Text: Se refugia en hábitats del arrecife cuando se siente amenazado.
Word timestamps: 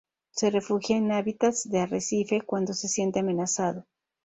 Se 0.31 0.49
refugia 0.49 0.97
en 0.97 1.11
hábitats 1.11 1.69
del 1.69 1.81
arrecife 1.81 2.41
cuando 2.41 2.73
se 2.73 2.87
siente 2.87 3.19
amenazado. 3.19 3.85